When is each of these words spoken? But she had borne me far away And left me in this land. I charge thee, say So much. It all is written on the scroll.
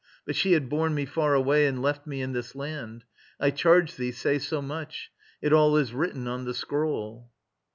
But 0.25 0.35
she 0.35 0.53
had 0.53 0.67
borne 0.67 0.95
me 0.95 1.05
far 1.05 1.35
away 1.35 1.67
And 1.67 1.79
left 1.79 2.07
me 2.07 2.21
in 2.23 2.33
this 2.33 2.55
land. 2.55 3.05
I 3.39 3.51
charge 3.51 3.97
thee, 3.97 4.11
say 4.11 4.39
So 4.39 4.59
much. 4.59 5.11
It 5.43 5.53
all 5.53 5.77
is 5.77 5.93
written 5.93 6.27
on 6.27 6.43
the 6.43 6.55
scroll. 6.55 7.29